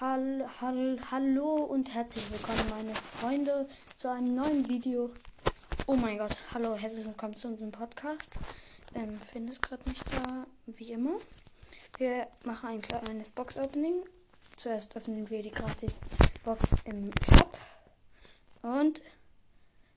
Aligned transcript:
Hall, 0.00 0.44
hall, 0.60 0.98
hallo 1.12 1.54
und 1.66 1.94
herzlich 1.94 2.28
willkommen, 2.32 2.68
meine 2.68 2.94
Freunde, 2.96 3.68
zu 3.96 4.10
einem 4.10 4.34
neuen 4.34 4.68
Video. 4.68 5.10
Oh 5.86 5.94
mein 5.94 6.18
Gott, 6.18 6.36
hallo, 6.52 6.74
herzlich 6.74 7.06
willkommen 7.06 7.36
zu 7.36 7.46
unserem 7.46 7.70
Podcast. 7.70 8.30
Ähm, 8.96 9.20
finde 9.32 9.52
es 9.52 9.60
gerade 9.60 9.88
nicht 9.88 10.02
da, 10.10 10.46
wie 10.66 10.90
immer. 10.90 11.12
Wir 11.98 12.26
machen 12.44 12.70
ein 12.70 12.82
kleines 12.82 13.30
Box-Opening. 13.30 14.02
Zuerst 14.56 14.96
öffnen 14.96 15.30
wir 15.30 15.42
die 15.42 15.52
Gratis-Box 15.52 16.74
im 16.86 17.12
Shop. 17.28 17.56
Und 18.62 19.00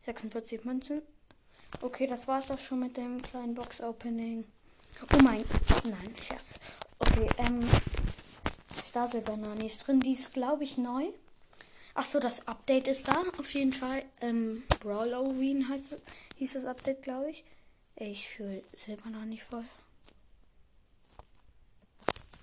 46 0.06 0.64
Münzen. 0.64 1.02
Okay, 1.82 2.06
das 2.06 2.28
war's 2.28 2.52
auch 2.52 2.60
schon 2.60 2.82
mit 2.82 2.98
dem 2.98 3.20
kleinen 3.24 3.56
Box-Opening. 3.56 4.46
Oh 5.12 5.22
mein, 5.24 5.44
nein, 5.86 6.14
Scherz. 6.22 6.60
Okay, 7.00 7.28
ähm, 7.40 7.68
Star 8.88 9.10
Banane 9.10 9.66
ist 9.66 9.86
drin. 9.86 10.00
Die 10.00 10.14
ist, 10.14 10.34
glaube 10.34 10.64
ich, 10.64 10.78
neu. 10.78 11.04
Ach 11.94 12.06
so, 12.06 12.20
das 12.20 12.48
Update 12.48 12.88
ist 12.88 13.08
da. 13.08 13.22
Auf 13.38 13.54
jeden 13.54 13.74
Fall. 13.74 14.04
Ähm, 14.22 14.64
Brawl 14.80 15.14
Halloween 15.14 15.68
heißt, 15.68 15.98
hieß 16.38 16.54
das 16.54 16.66
Update, 16.66 17.02
glaube 17.02 17.30
ich. 17.32 17.44
Ich 17.96 18.28
fühle 18.30 18.64
Silber 18.74 19.10
noch 19.10 19.26
nicht 19.26 19.44
voll. 19.44 19.66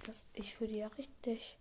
Das, 0.07 0.25
ich 0.35 0.55
fühle 0.55 0.71
die 0.71 0.79
ja 0.79 0.89
richtig. 0.99 1.57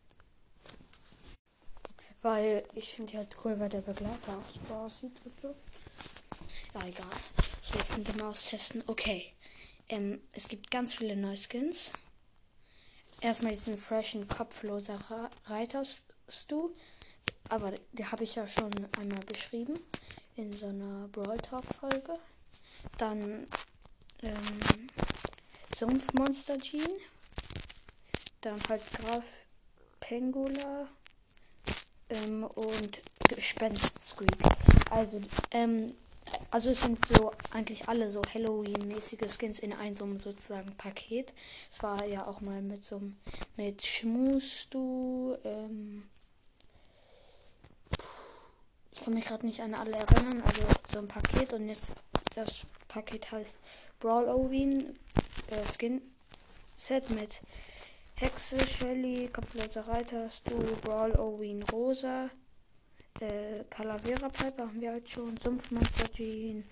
Weil 2.22 2.64
ich 2.76 2.90
finde 2.90 3.12
die 3.12 3.18
halt 3.18 3.36
cool, 3.44 3.60
weil 3.60 3.70
der 3.70 3.82
Begleiter 3.82 4.38
auch 4.38 4.68
so 4.68 4.74
aussieht 4.76 5.16
und 5.24 5.42
so. 5.42 5.56
Ja, 6.74 6.88
egal. 6.88 7.06
Ich 7.62 7.72
will 7.72 7.80
jetzt 7.80 7.98
mit 7.98 8.08
dem 8.08 8.22
austesten. 8.22 8.84
Okay. 8.88 9.32
Ähm, 9.88 10.22
es 10.34 10.48
gibt 10.48 10.72
ganz 10.72 10.96
viele 10.96 11.16
neue 11.16 11.38
Skins 11.38 11.92
erstmal 13.24 13.54
diesen 13.54 13.78
freshen 13.78 14.28
kopfloser 14.28 15.00
Reiterstu. 15.46 16.72
Aber 17.50 17.74
die 17.94 18.06
habe 18.06 18.24
ich 18.24 18.36
ja 18.36 18.48
schon 18.48 18.72
einmal 19.00 19.24
beschrieben 19.26 19.80
in 20.36 20.52
so 20.52 20.68
einer 20.68 21.08
Brawl 21.10 21.38
Talk 21.38 21.66
Folge. 21.66 22.20
Dann 22.98 23.48
ähm, 24.22 24.60
Sumpfmonster 25.78 26.60
Jean. 26.60 26.88
Dann 28.42 28.62
halt 28.68 28.84
Graf 28.92 29.46
Pengula 30.00 30.88
ähm, 32.10 32.44
und 32.44 33.02
Gespenst 33.30 34.06
Squeak. 34.06 34.38
Also 34.90 35.22
ähm, 35.52 35.96
also 36.52 36.70
es 36.70 36.82
sind 36.82 37.06
so 37.08 37.32
eigentlich 37.52 37.88
alle 37.88 38.12
so 38.12 38.22
Halloween-mäßige 38.34 39.32
Skins 39.32 39.60
in 39.60 39.74
einem 39.74 39.96
so 39.96 40.06
sozusagen 40.18 40.76
Paket. 40.78 41.34
Es 41.72 41.82
war 41.84 42.08
ja 42.08 42.28
auch 42.28 42.42
mal 42.42 42.62
mit 42.62 42.86
so 42.86 43.02
mit 43.58 43.86
Schmustu, 43.86 45.36
ähm, 45.44 46.04
ich 48.92 49.02
kann 49.02 49.14
mich 49.14 49.26
gerade 49.26 49.46
nicht 49.46 49.62
an 49.62 49.74
alle 49.74 49.94
erinnern, 49.94 50.42
also 50.42 50.62
so 50.92 51.00
ein 51.00 51.08
Paket 51.08 51.54
und 51.54 51.68
jetzt 51.68 51.96
das 52.36 52.62
Paket 52.88 53.32
heißt 53.32 53.56
Brawl 54.00 54.30
Oween 54.30 54.98
äh, 55.48 55.66
Skin 55.66 56.02
Set 56.78 57.10
mit 57.10 57.42
Hexe, 58.16 58.66
Shelly, 58.68 59.30
Kopfloser 59.32 59.88
Reiter, 59.88 60.30
Stu, 60.30 60.58
Brawl 60.82 61.14
Oween 61.18 61.64
Rosa, 61.64 62.30
äh, 63.24 63.64
Calavera 63.70 64.30
Piper 64.30 64.68
haben 64.68 64.82
wir 64.82 64.92
halt 64.92 65.10
schon. 65.10 65.38
Sumpfmonster 65.38 66.12
Jean, 66.14 66.64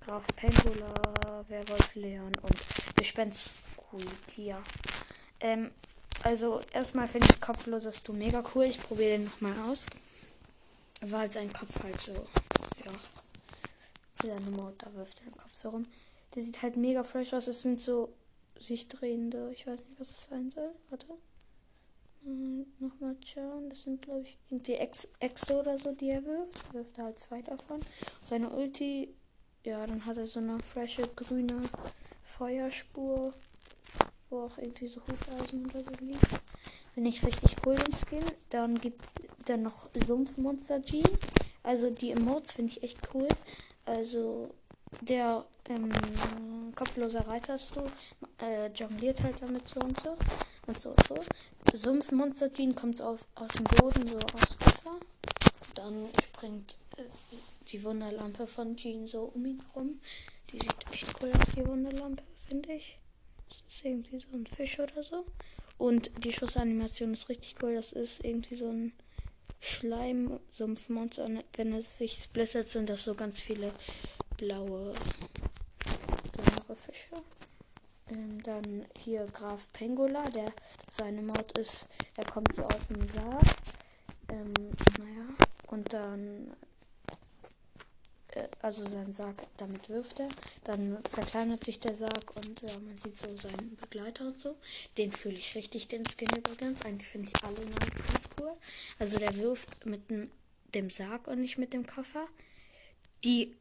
Graf 0.00 0.26
Pendula, 0.36 0.94
Werwolf 1.48 1.94
Leon 1.94 2.32
und 2.38 2.56
Gespenst 2.96 3.52
hier. 4.34 4.62
Ähm, 5.40 5.70
also 6.22 6.60
erstmal 6.72 7.08
finde 7.08 7.28
ich 7.30 7.40
kopfloses 7.40 8.02
Du 8.02 8.12
mega 8.12 8.42
cool. 8.54 8.64
Ich 8.64 8.80
probiere 8.80 9.18
den 9.18 9.24
nochmal 9.24 9.54
aus. 9.70 9.86
Weil 11.00 11.30
sein 11.30 11.52
Kopf 11.52 11.82
halt 11.82 12.00
so, 12.00 12.12
ja. 12.84 12.92
Seine 14.20 14.50
Mode, 14.50 14.74
da 14.78 14.92
wirft 14.94 15.20
er 15.20 15.30
den 15.30 15.36
Kopf 15.36 15.54
so 15.54 15.70
rum. 15.70 15.86
Der 16.34 16.42
sieht 16.42 16.60
halt 16.62 16.76
mega 16.76 17.04
fresh 17.04 17.32
aus. 17.34 17.46
Es 17.46 17.62
sind 17.62 17.80
so 17.80 18.12
sich 18.58 18.88
drehende, 18.88 19.50
ich 19.52 19.66
weiß 19.66 19.78
nicht, 19.84 20.00
was 20.00 20.10
es 20.10 20.24
sein 20.26 20.50
soll. 20.50 20.74
Warte. 20.90 21.06
Hm, 22.28 22.66
nochmal 22.78 23.16
schauen. 23.24 23.70
Das 23.70 23.84
sind, 23.84 24.02
glaube 24.02 24.20
ich, 24.20 24.36
irgendwie 24.50 24.74
Ex 24.74 25.08
Exo 25.18 25.60
oder 25.60 25.78
so, 25.78 25.92
die 25.92 26.10
er 26.10 26.22
wirft. 26.26 26.74
Wirft 26.74 26.98
er 26.98 27.04
halt 27.04 27.18
zwei 27.18 27.40
davon. 27.40 27.80
Seine 28.22 28.50
Ulti, 28.50 29.14
ja, 29.64 29.86
dann 29.86 30.04
hat 30.04 30.18
er 30.18 30.26
so 30.26 30.40
eine 30.40 30.58
frische 30.60 31.08
grüne 31.16 31.62
Feuerspur, 32.22 33.32
wo 34.28 34.40
auch 34.40 34.58
irgendwie 34.58 34.88
so 34.88 35.00
Hufeisen 35.06 35.64
oder 35.64 35.82
so 35.82 36.04
liegt. 36.04 36.20
Finde 36.92 37.08
ich 37.08 37.24
richtig 37.24 37.56
cool, 37.64 37.76
den 37.76 37.94
Skin. 37.94 38.24
Dann 38.50 38.78
gibt 38.78 39.00
er 39.48 39.56
noch 39.56 39.88
Sumpfmonster 39.94 40.82
Jean. 40.82 41.08
Also 41.62 41.88
die 41.88 42.10
Emotes 42.10 42.52
finde 42.52 42.72
ich 42.72 42.82
echt 42.82 42.98
cool. 43.14 43.28
Also 43.86 44.50
der 45.00 45.46
ähm, 45.70 45.90
kopfloser 46.76 47.26
Reiter 47.26 47.54
ist 47.54 47.72
so, 47.72 47.86
äh, 48.44 48.70
jongliert 48.74 49.22
halt 49.22 49.40
damit 49.40 49.66
so 49.66 49.80
und 49.80 49.98
so 49.98 50.14
und 50.68 50.80
so 50.80 50.94
so. 51.08 51.14
Sumpfmonster 51.72 52.52
Jean 52.52 52.74
kommt 52.74 53.00
aus, 53.02 53.28
aus 53.34 53.48
dem 53.48 53.64
Boden, 53.64 54.08
so 54.08 54.18
aus 54.18 54.56
Wasser. 54.60 54.96
Dann 55.74 56.08
springt 56.22 56.76
äh, 56.96 57.02
die 57.68 57.82
Wunderlampe 57.82 58.46
von 58.46 58.76
Jean 58.76 59.06
so 59.06 59.32
um 59.34 59.44
ihn 59.44 59.62
herum. 59.72 59.98
Die 60.50 60.58
sieht 60.58 60.92
echt 60.92 61.22
cool 61.22 61.30
aus, 61.30 61.46
die 61.56 61.66
Wunderlampe, 61.66 62.22
finde 62.48 62.72
ich. 62.72 62.98
Das 63.48 63.62
ist 63.68 63.84
irgendwie 63.84 64.20
so 64.20 64.28
ein 64.32 64.46
Fisch 64.46 64.78
oder 64.78 65.02
so. 65.02 65.24
Und 65.78 66.10
die 66.24 66.32
Schussanimation 66.32 67.12
ist 67.12 67.28
richtig 67.28 67.56
cool. 67.62 67.74
Das 67.74 67.92
ist 67.92 68.24
irgendwie 68.24 68.54
so 68.54 68.68
ein 68.68 68.92
Schleim-Sumpfmonster. 69.60 71.24
Und 71.24 71.44
wenn 71.54 71.72
es 71.72 71.98
sich 71.98 72.14
splittert, 72.14 72.68
sind 72.68 72.88
das 72.88 73.04
so 73.04 73.14
ganz 73.14 73.40
viele 73.40 73.72
blaue, 74.36 74.94
kleinere 76.32 76.76
Fische. 76.76 77.16
Ähm, 78.10 78.42
dann 78.42 78.86
hier 78.98 79.24
Graf 79.26 79.72
Pengula, 79.72 80.24
der 80.30 80.52
seine 80.90 81.22
Maut 81.22 81.56
ist, 81.58 81.88
er 82.16 82.24
kommt 82.24 82.54
so 82.54 82.64
aus 82.64 82.86
dem 82.88 83.06
Sarg. 83.06 83.44
Ähm, 84.28 84.52
naja, 84.98 85.26
und 85.68 85.92
dann, 85.92 86.54
äh, 88.32 88.48
also 88.60 88.86
sein 88.86 89.12
Sarg, 89.12 89.36
damit 89.56 89.88
wirft 89.88 90.20
er. 90.20 90.28
Dann 90.64 90.98
verkleinert 91.02 91.64
sich 91.64 91.80
der 91.80 91.94
Sarg 91.94 92.36
und 92.36 92.62
ja, 92.62 92.78
man 92.80 92.96
sieht 92.96 93.16
so 93.16 93.28
seinen 93.36 93.76
Begleiter 93.76 94.26
und 94.26 94.40
so. 94.40 94.56
Den 94.96 95.12
fühle 95.12 95.36
ich 95.36 95.54
richtig, 95.54 95.88
den 95.88 96.04
Skin 96.06 96.28
übrigens. 96.36 96.82
Eigentlich 96.82 97.08
finde 97.08 97.30
ich 97.34 97.44
alle 97.44 97.64
ganz 97.70 98.28
cool. 98.38 98.52
Also 98.98 99.18
der 99.18 99.36
wirft 99.36 99.86
mit 99.86 100.02
dem 100.74 100.90
Sarg 100.90 101.26
und 101.28 101.40
nicht 101.40 101.58
mit 101.58 101.72
dem 101.72 101.86
Koffer. 101.86 102.26
Die 103.24 103.56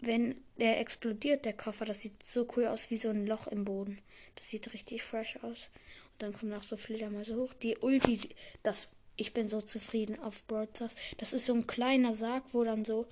wenn 0.00 0.36
der 0.58 0.80
explodiert, 0.80 1.44
der 1.44 1.52
Koffer, 1.52 1.84
das 1.84 2.02
sieht 2.02 2.24
so 2.24 2.46
cool 2.56 2.66
aus 2.66 2.90
wie 2.90 2.96
so 2.96 3.08
ein 3.10 3.26
Loch 3.26 3.46
im 3.48 3.64
Boden. 3.64 3.98
Das 4.36 4.48
sieht 4.48 4.72
richtig 4.72 5.02
fresh 5.02 5.36
aus. 5.42 5.70
Und 6.12 6.22
dann 6.22 6.32
kommen 6.32 6.54
auch 6.54 6.62
so 6.62 6.76
Fledermäuse 6.76 7.36
hoch. 7.36 7.52
Die 7.54 7.76
Ulti, 7.78 8.28
das, 8.62 8.96
ich 9.16 9.34
bin 9.34 9.48
so 9.48 9.60
zufrieden 9.60 10.20
auf 10.20 10.46
Broadcast. 10.46 10.96
Das 11.18 11.32
ist 11.32 11.46
so 11.46 11.54
ein 11.54 11.66
kleiner 11.66 12.14
Sarg, 12.14 12.44
wo 12.52 12.64
dann 12.64 12.84
so 12.84 13.06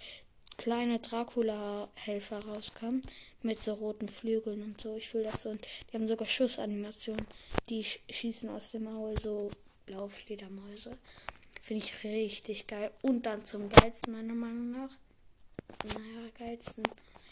kleine 0.57 1.01
Dracula-Helfer 1.01 2.45
rauskamen. 2.45 3.03
Mit 3.43 3.63
so 3.63 3.75
roten 3.75 4.09
Flügeln 4.09 4.63
und 4.63 4.81
so. 4.81 4.97
Ich 4.97 5.09
fühle 5.09 5.25
das 5.25 5.43
so. 5.43 5.51
Und 5.51 5.67
die 5.91 5.97
haben 5.97 6.09
sogar 6.09 6.29
Schussanimationen. 6.29 7.27
Die 7.69 7.85
schießen 7.85 8.49
aus 8.51 8.73
dem 8.73 8.85
Maul 8.85 9.19
so 9.19 9.51
blaue 9.87 10.09
Fledermäuse. 10.09 10.97
Finde 11.61 11.85
ich 11.85 12.05
richtig 12.05 12.67
geil. 12.67 12.91
Und 13.03 13.27
dann 13.27 13.45
zum 13.45 13.69
geilsten 13.69 14.13
meiner 14.13 14.35
Meinung 14.35 14.71
nach 14.71 14.91
naja, 15.85 16.31
geilsten. 16.39 16.85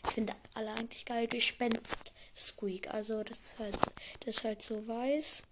Ich 0.07 0.11
finde 0.13 0.35
alle 0.55 0.73
eigentlich 0.73 1.05
geil. 1.05 1.27
Gespenst 1.27 2.13
Squeak. 2.37 2.93
Also 2.93 3.23
das 3.23 3.39
ist 3.39 3.59
halt, 3.59 3.77
das 4.21 4.37
ist 4.37 4.45
halt 4.45 4.63
so 4.63 4.87
weiß. 4.87 5.45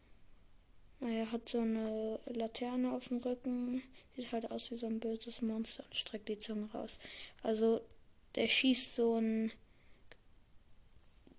Er 1.01 1.33
hat 1.33 1.49
so 1.49 1.61
eine 1.61 2.21
Laterne 2.27 2.93
auf 2.93 3.09
dem 3.09 3.19
Rücken. 3.19 3.83
Sieht 4.17 4.31
halt 4.33 4.51
aus 4.51 4.71
wie 4.71 4.77
so 4.77 4.87
ein 4.87 5.01
böses 5.01 5.43
Monster 5.43 5.85
und 5.85 5.95
streckt 5.95 6.29
die 6.29 6.39
Zunge 6.39 6.71
raus. 6.73 6.99
Also 7.43 7.81
der 8.35 8.47
schießt 8.47 8.95
so 8.95 9.17
ein 9.17 9.53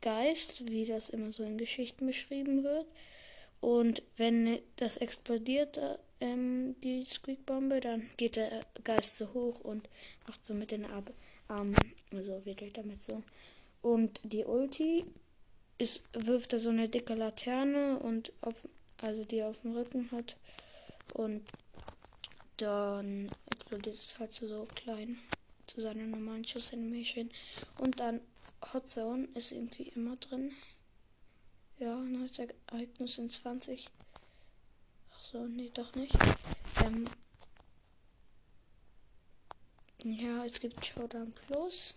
Geist, 0.01 0.69
wie 0.69 0.85
das 0.85 1.09
immer 1.09 1.31
so 1.31 1.43
in 1.43 1.57
Geschichten 1.57 2.05
beschrieben 2.05 2.63
wird. 2.63 2.85
Und 3.61 4.01
wenn 4.17 4.59
das 4.75 4.97
explodiert, 4.97 5.79
ähm, 6.23 6.79
die 6.81 7.03
Squeak-Bombe, 7.03 7.81
dann 7.81 8.09
geht 8.15 8.37
der 8.37 8.61
Geist 8.83 9.17
so 9.17 9.33
hoch 9.33 9.59
und 9.59 9.89
macht 10.25 10.45
so 10.45 10.53
mit 10.53 10.71
den 10.71 10.85
Armen 10.85 11.13
ähm, 11.49 11.75
also 12.11 12.45
wickelt 12.45 12.77
damit 12.77 13.01
so. 13.01 13.21
Und 13.81 14.21
die 14.23 14.45
Ulti 14.45 15.03
ist, 15.77 16.07
wirft 16.13 16.53
da 16.53 16.59
so 16.59 16.69
eine 16.69 16.87
dicke 16.87 17.13
Laterne 17.13 17.99
und 17.99 18.31
auf, 18.39 18.67
also 19.01 19.25
die 19.25 19.43
auf 19.43 19.61
dem 19.61 19.75
Rücken 19.75 20.09
hat. 20.11 20.37
Und 21.13 21.43
dann 22.57 23.29
explodiert 23.51 23.95
es 23.95 24.17
halt 24.19 24.33
so 24.33 24.65
klein, 24.75 25.17
zu 25.67 25.81
seiner 25.81 26.05
normalen 26.05 26.45
Schuss-Animation. 26.45 27.29
Und 27.79 27.99
dann 27.99 28.21
Hot 28.73 28.87
Zone 28.87 29.27
ist 29.33 29.51
irgendwie 29.51 29.91
immer 29.95 30.15
drin. 30.15 30.53
Ja, 31.79 31.97
neues 31.97 32.39
Ereignis 32.39 33.17
in 33.17 33.29
20. 33.29 33.89
Achso, 35.15 35.47
nee, 35.47 35.71
doch 35.73 35.93
nicht. 35.95 36.17
Ähm 36.83 37.07
ja, 40.03 40.43
es 40.45 40.59
gibt 40.59 40.85
Showdown 40.85 41.31
Plus. 41.33 41.95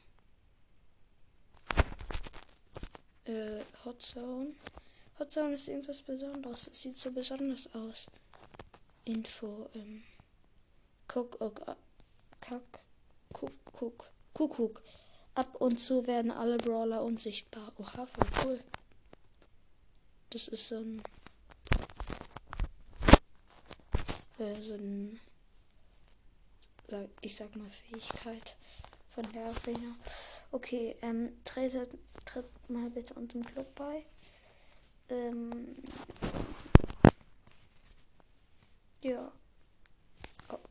Äh, 3.25 3.61
Hot 3.85 4.01
Zone. 4.01 4.55
Hot 5.19 5.33
Zone 5.33 5.55
ist 5.55 5.69
irgendwas 5.69 6.03
Besonderes. 6.03 6.69
Es 6.69 6.83
sieht 6.83 6.97
so 6.97 7.11
besonders 7.13 7.75
aus. 7.75 8.07
Info, 9.05 9.69
ähm. 9.75 10.05
Guck, 11.09 11.41
oh, 11.41 11.53
ah, 11.67 11.77
kack, 12.41 12.81
guck, 13.33 13.53
guck, 13.73 14.11
kuckuck. 14.35 14.83
Ab 15.35 15.57
und 15.57 15.79
zu 15.79 16.07
werden 16.07 16.31
alle 16.31 16.59
Brawler 16.59 17.03
unsichtbar. 17.03 17.73
Oha, 17.79 18.07
voll 18.07 18.29
cool. 18.45 18.61
Das 20.31 20.49
ist 20.49 20.69
so 20.69 20.77
ein 20.77 21.03
Äh, 24.39 24.55
so 24.61 24.75
ein. 24.75 25.19
Ich 27.21 27.35
sag 27.35 27.55
mal 27.57 27.69
Fähigkeit 27.69 28.57
von 29.09 29.25
der 29.33 29.47
Arena. 29.47 29.97
Okay, 30.53 30.95
ähm, 31.03 31.43
tretet, 31.45 31.91
tritt 32.25 32.47
mal 32.69 32.91
bitte 32.91 33.15
unserem 33.15 33.45
Club 33.45 33.75
bei. 33.75 34.05
Ähm, 35.09 35.77
ja. 39.03 39.33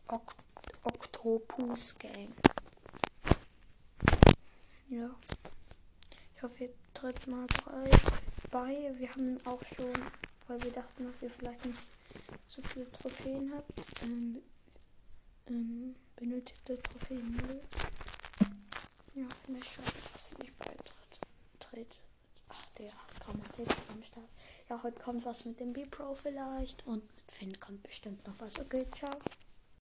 Ok 0.08 0.36
Octopus 0.84 1.98
Gang. 1.98 2.30
Ja. 4.90 5.10
Ich 6.36 6.44
hoffe, 6.44 6.66
ihr 6.66 6.74
tritt 6.94 7.26
mal 7.28 7.48
bei. 8.52 8.94
Wir 8.98 9.10
haben 9.10 9.40
auch 9.46 9.62
schon, 9.76 9.92
weil 10.48 10.62
wir 10.62 10.72
dachten, 10.72 11.12
dass 11.12 11.24
ihr 11.24 11.32
vielleicht 11.32 11.66
nicht 11.66 11.80
so 12.48 12.62
viele 12.62 12.92
Trophäen 12.92 13.52
habt, 13.54 14.02
ähm, 14.04 14.42
ähm, 15.48 15.96
benötigte 16.16 16.82
Trophäen. 16.82 17.62
Ja, 19.14 19.26
finde 19.46 19.60
ich 19.62 19.68
schade, 19.68 19.92
dass 20.14 20.38
nicht 20.40 20.58
beitritt. 20.60 22.02
Ach, 22.48 22.70
der 22.78 22.90
Grammatik 23.20 23.68
am 23.92 24.04
Start. 24.04 24.30
Ja, 24.70 24.82
heute 24.82 25.02
kommt 25.02 25.26
was 25.26 25.46
mit 25.46 25.60
dem 25.60 25.74
B-Pro 25.74 26.16
vielleicht 26.16 26.86
und 26.88 27.04
mit 27.16 27.32
Finn 27.32 27.60
kommt 27.60 27.84
bestimmt 27.84 28.26
noch 28.26 28.40
was. 28.40 28.60
Okay, 28.60 28.86
ciao. 28.92 29.12